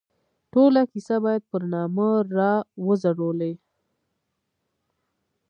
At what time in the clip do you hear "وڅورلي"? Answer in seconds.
2.85-3.53